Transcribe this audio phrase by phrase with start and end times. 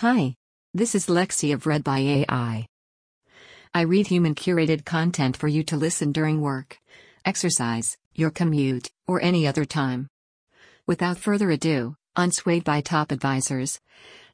[0.00, 0.34] Hi.
[0.72, 2.66] This is Lexi of Read by AI.
[3.74, 6.78] I read human curated content for you to listen during work,
[7.26, 10.08] exercise, your commute, or any other time.
[10.86, 13.78] Without further ado, unswayed by top advisors,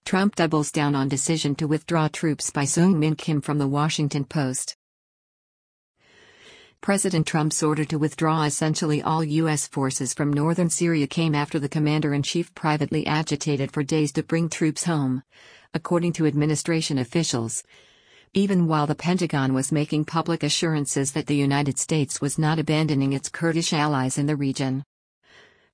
[0.05, 4.25] Trump doubles down on decision to withdraw troops by Seung Min Kim from the Washington
[4.25, 4.77] Post.
[6.81, 9.67] President Trump's order to withdraw essentially all U.S.
[9.67, 14.23] forces from northern Syria came after the commander in chief privately agitated for days to
[14.23, 15.25] bring troops home,
[15.75, 17.63] according to administration officials.
[18.35, 23.13] Even while the Pentagon was making public assurances that the United States was not abandoning
[23.13, 24.85] its Kurdish allies in the region.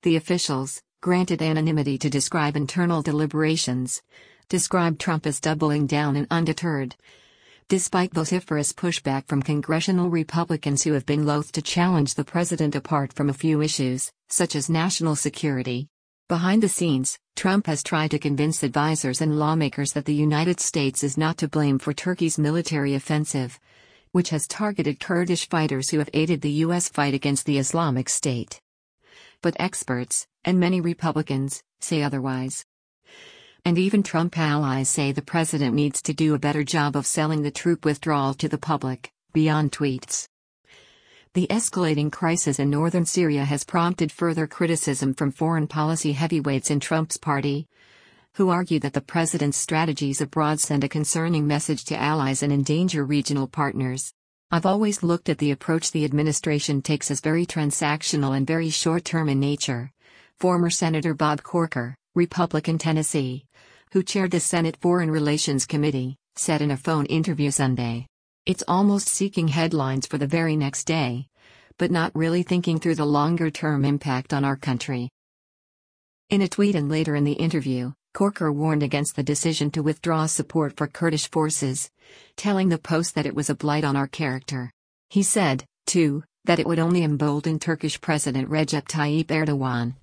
[0.02, 4.02] The officials, granted anonymity to describe internal deliberations,
[4.48, 6.96] described Trump as doubling down and undeterred
[7.72, 13.14] despite vociferous pushback from congressional Republicans who have been loath to challenge the president apart
[13.14, 15.88] from a few issues, such as national security.
[16.32, 21.04] Behind the scenes, Trump has tried to convince advisers and lawmakers that the United States
[21.04, 23.60] is not to blame for Turkey's military offensive,
[24.12, 26.88] which has targeted Kurdish fighters who have aided the U.S.
[26.88, 28.62] fight against the Islamic State.
[29.42, 32.64] But experts, and many Republicans, say otherwise.
[33.66, 37.42] And even Trump allies say the president needs to do a better job of selling
[37.42, 40.28] the troop withdrawal to the public, beyond tweets.
[41.34, 46.78] The escalating crisis in northern Syria has prompted further criticism from foreign policy heavyweights in
[46.78, 47.68] Trump's party,
[48.34, 53.02] who argue that the president's strategies abroad send a concerning message to allies and endanger
[53.02, 54.12] regional partners.
[54.50, 59.06] I've always looked at the approach the administration takes as very transactional and very short
[59.06, 59.90] term in nature.
[60.38, 63.46] Former Senator Bob Corker, Republican Tennessee,
[63.92, 68.06] who chaired the Senate Foreign Relations Committee, said in a phone interview Sunday.
[68.44, 71.28] It's almost seeking headlines for the very next day,
[71.78, 75.10] but not really thinking through the longer term impact on our country.
[76.28, 80.26] In a tweet and later in the interview, Corker warned against the decision to withdraw
[80.26, 81.88] support for Kurdish forces,
[82.36, 84.72] telling the Post that it was a blight on our character.
[85.08, 89.94] He said, too, that it would only embolden Turkish President Recep Tayyip Erdogan,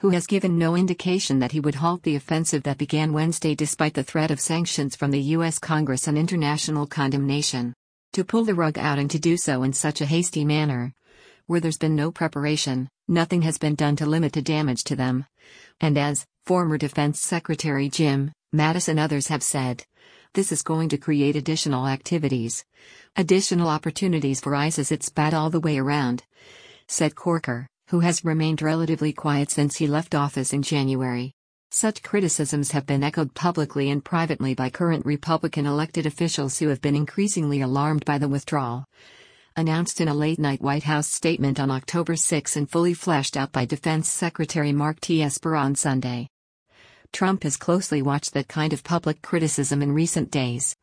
[0.00, 3.94] who has given no indication that he would halt the offensive that began Wednesday despite
[3.94, 5.58] the threat of sanctions from the U.S.
[5.58, 7.72] Congress and international condemnation.
[8.14, 10.92] To pull the rug out and to do so in such a hasty manner,
[11.46, 15.26] where there's been no preparation, nothing has been done to limit the damage to them.
[15.80, 19.84] And as former Defense Secretary Jim Mattis and others have said,
[20.34, 22.64] this is going to create additional activities,
[23.16, 24.90] additional opportunities for ISIS.
[24.90, 26.24] It's bad all the way around,
[26.88, 31.32] said Corker who has remained relatively quiet since he left office in January.
[31.70, 36.80] Such criticisms have been echoed publicly and privately by current Republican elected officials who have
[36.80, 38.84] been increasingly alarmed by the withdrawal.
[39.56, 43.52] Announced in a late night White House statement on October 6 and fully fleshed out
[43.52, 45.22] by Defense Secretary Mark T.
[45.22, 46.28] Esper on Sunday.
[47.12, 50.74] Trump has closely watched that kind of public criticism in recent days,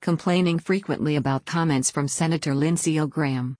[0.00, 3.56] complaining frequently about comments from Senator Lindsey Graham,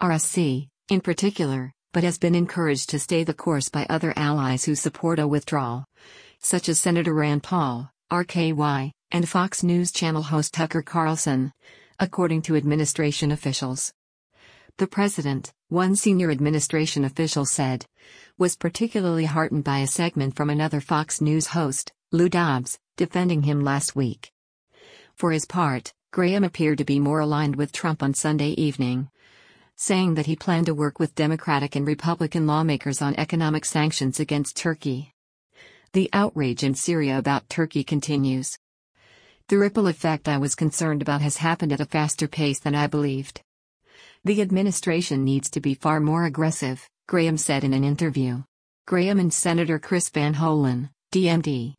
[0.00, 4.74] RSC, in particular, but has been encouraged to stay the course by other allies who
[4.74, 5.84] support a withdrawal,
[6.40, 11.52] such as Senator Rand Paul, RKY, and Fox News Channel host Tucker Carlson,
[11.98, 13.92] according to administration officials.
[14.78, 17.84] The president, one senior administration official said,
[18.38, 23.60] was particularly heartened by a segment from another Fox News host, Lou Dobbs, defending him
[23.60, 24.32] last week.
[25.14, 29.08] For his part, Graham appeared to be more aligned with Trump on Sunday evening,
[29.82, 34.56] saying that he planned to work with Democratic and Republican lawmakers on economic sanctions against
[34.56, 35.12] Turkey.
[35.92, 38.56] The outrage in Syria about Turkey continues.
[39.48, 42.86] The ripple effect I was concerned about has happened at a faster pace than I
[42.86, 43.42] believed.
[44.22, 48.44] The administration needs to be far more aggressive, Graham said in an interview.
[48.86, 51.74] Graham and Senator Chris Van Hollen, DMD,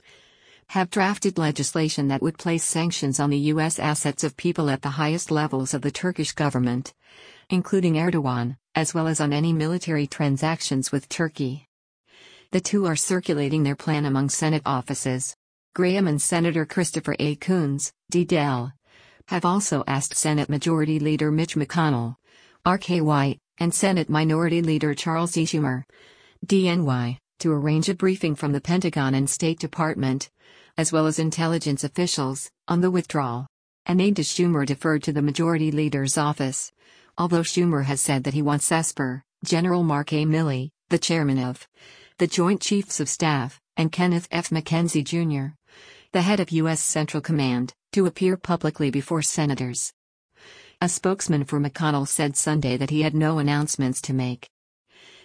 [0.67, 3.79] have drafted legislation that would place sanctions on the U.S.
[3.79, 6.93] assets of people at the highest levels of the Turkish government,
[7.53, 11.67] including Erdogan, as well as on any military transactions with Turkey.
[12.51, 15.35] The two are circulating their plan among Senate offices.
[15.75, 17.35] Graham and Senator Christopher A.
[17.35, 18.73] Coons, D-Del,
[19.27, 22.15] have also asked Senate Majority Leader Mitch McConnell,
[22.65, 25.45] RKY, and Senate Minority Leader Charles E.
[25.45, 25.83] Schumer,
[26.47, 30.31] DNY, to arrange a briefing from the Pentagon and State Department,
[30.75, 33.45] as well as intelligence officials, on the withdrawal.
[33.85, 36.71] An aide to Schumer deferred to the Majority Leader's office,
[37.17, 40.25] although Schumer has said that he wants Esper, General Mark A.
[40.25, 41.67] Milley, the chairman of
[42.17, 44.49] the Joint Chiefs of Staff, and Kenneth F.
[44.49, 45.55] McKenzie Jr.,
[46.11, 46.81] the head of U.S.
[46.81, 49.93] Central Command, to appear publicly before senators.
[50.81, 54.49] A spokesman for McConnell said Sunday that he had no announcements to make.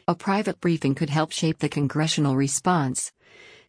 [0.06, 3.12] A private briefing could help shape the congressional response,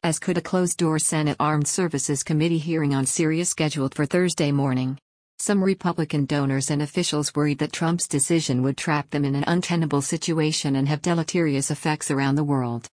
[0.04, 4.52] as could a closed door Senate Armed Services Committee hearing on Syria scheduled for Thursday
[4.52, 4.98] morning.
[5.42, 10.02] Some Republican donors and officials worried that Trump's decision would trap them in an untenable
[10.02, 12.90] situation and have deleterious effects around the world.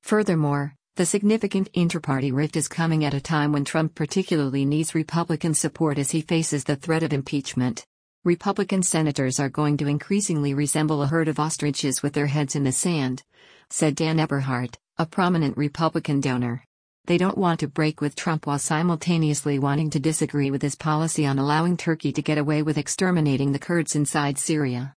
[0.00, 5.52] Furthermore, the significant interparty rift is coming at a time when Trump particularly needs Republican
[5.52, 7.84] support as he faces the threat of impeachment.
[8.24, 12.64] Republican senators are going to increasingly resemble a herd of ostriches with their heads in
[12.64, 13.22] the sand,
[13.68, 16.65] said Dan Eberhart, a prominent Republican donor.
[17.06, 21.24] They don't want to break with Trump while simultaneously wanting to disagree with his policy
[21.24, 24.96] on allowing Turkey to get away with exterminating the Kurds inside Syria.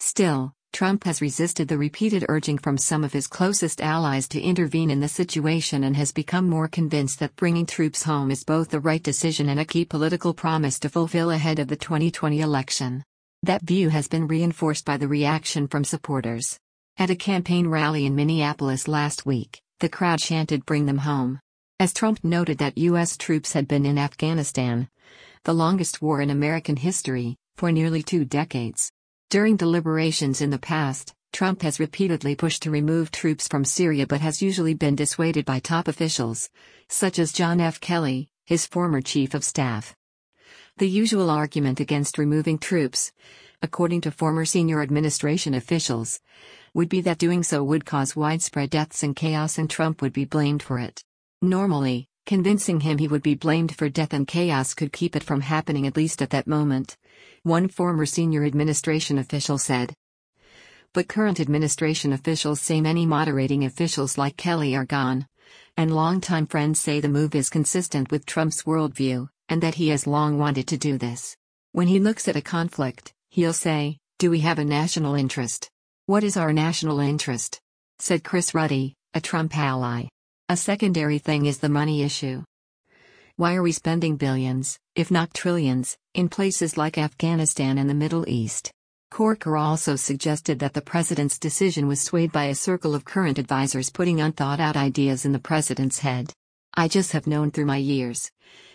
[0.00, 4.90] Still, Trump has resisted the repeated urging from some of his closest allies to intervene
[4.90, 8.80] in the situation and has become more convinced that bringing troops home is both the
[8.80, 13.04] right decision and a key political promise to fulfill ahead of the 2020 election.
[13.42, 16.58] That view has been reinforced by the reaction from supporters.
[16.96, 21.40] At a campaign rally in Minneapolis last week, the crowd chanted Bring them home.
[21.78, 23.16] As Trump noted that U.S.
[23.16, 24.88] troops had been in Afghanistan,
[25.44, 28.90] the longest war in American history, for nearly two decades.
[29.30, 34.20] During deliberations in the past, Trump has repeatedly pushed to remove troops from Syria but
[34.20, 36.50] has usually been dissuaded by top officials,
[36.88, 37.78] such as John F.
[37.78, 39.94] Kelly, his former chief of staff.
[40.78, 43.12] The usual argument against removing troops,
[43.62, 46.20] according to former senior administration officials,
[46.74, 50.24] would be that doing so would cause widespread deaths and chaos and Trump would be
[50.24, 51.02] blamed for it.
[51.42, 55.40] Normally, convincing him he would be blamed for death and chaos could keep it from
[55.40, 56.96] happening at least at that moment
[57.42, 59.94] one former senior administration official said.
[60.92, 65.26] But current administration officials say many moderating officials like Kelly are gone.
[65.76, 70.06] And longtime friends say the move is consistent with Trump's worldview, and that he has
[70.06, 71.36] long wanted to do this.
[71.72, 75.70] When he looks at a conflict, he'll say, Do we have a national interest?
[76.06, 77.60] What is our national interest?
[78.00, 80.08] said Chris Ruddy, a Trump ally.
[80.48, 82.42] A secondary thing is the money issue.
[83.36, 88.28] Why are we spending billions, if not trillions, in places like Afghanistan and the Middle
[88.28, 88.72] East?
[89.12, 93.88] Corker also suggested that the president's decision was swayed by a circle of current advisers
[93.88, 96.32] putting unthought out ideas in the president's head.
[96.74, 98.32] I just have known through my years.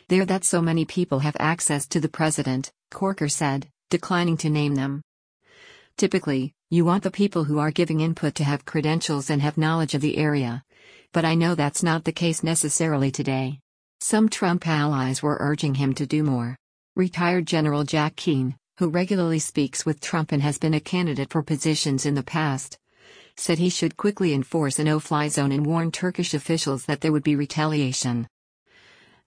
[0.08, 4.74] There that so many people have access to the president, Corker said, declining to name
[4.74, 5.04] them.
[5.98, 9.94] Typically, you want the people who are giving input to have credentials and have knowledge
[9.94, 10.64] of the area.
[11.12, 13.60] But I know that's not the case necessarily today.
[14.02, 16.58] Some Trump allies were urging him to do more.
[16.96, 21.44] Retired General Jack Keane, who regularly speaks with Trump and has been a candidate for
[21.44, 22.80] positions in the past,
[23.38, 27.12] said he should quickly enforce a no fly zone and warn Turkish officials that there
[27.12, 28.28] would be retaliation.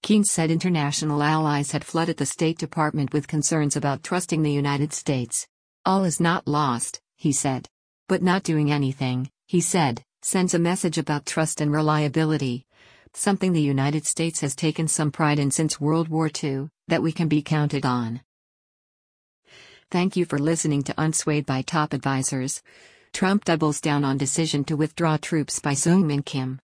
[0.03, 4.93] Keane said international allies had flooded the State Department with concerns about trusting the United
[4.93, 5.47] States.
[5.85, 7.69] All is not lost, he said.
[8.09, 12.67] But not doing anything, he said, sends a message about trust and reliability,
[13.15, 17.13] something the United States has taken some pride in since World War II, that we
[17.13, 18.21] can be counted on.
[19.91, 22.63] Thank you for listening to Unswayed by Top Advisors.
[23.13, 26.59] Trump doubles down on decision to withdraw troops by Seung Min Kim.